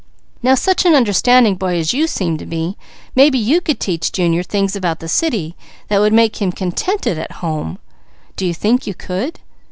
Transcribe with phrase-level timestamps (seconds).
[0.41, 2.75] Now such an understanding boy as you seem to be,
[3.13, 5.55] maybe you could teach Junior things about the city
[5.89, 7.77] that would make him contented at home.
[8.35, 9.41] Do you think you could?"